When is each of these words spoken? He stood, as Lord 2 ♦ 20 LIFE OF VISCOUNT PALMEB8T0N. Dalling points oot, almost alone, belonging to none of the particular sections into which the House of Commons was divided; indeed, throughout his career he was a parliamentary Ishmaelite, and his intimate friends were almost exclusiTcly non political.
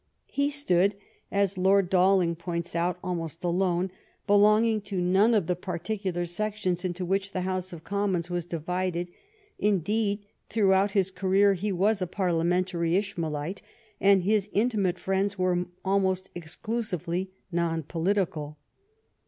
He 0.31 0.49
stood, 0.49 0.95
as 1.31 1.59
Lord 1.59 1.91
2 1.91 1.97
♦ 1.97 1.99
20 1.99 2.01
LIFE 2.01 2.01
OF 2.01 2.01
VISCOUNT 2.01 2.01
PALMEB8T0N. 2.01 2.01
Dalling 2.01 2.37
points 2.39 2.75
oot, 2.75 2.97
almost 3.03 3.43
alone, 3.43 3.91
belonging 4.25 4.81
to 4.81 4.95
none 4.99 5.33
of 5.35 5.45
the 5.45 5.55
particular 5.55 6.25
sections 6.25 6.83
into 6.83 7.05
which 7.05 7.33
the 7.33 7.41
House 7.41 7.71
of 7.71 7.83
Commons 7.83 8.27
was 8.27 8.47
divided; 8.47 9.11
indeed, 9.59 10.25
throughout 10.49 10.91
his 10.93 11.11
career 11.11 11.53
he 11.53 11.71
was 11.71 12.01
a 12.01 12.07
parliamentary 12.07 12.95
Ishmaelite, 12.97 13.61
and 13.99 14.23
his 14.23 14.49
intimate 14.53 14.97
friends 14.97 15.37
were 15.37 15.67
almost 15.85 16.33
exclusiTcly 16.33 17.27
non 17.51 17.83
political. 17.83 18.57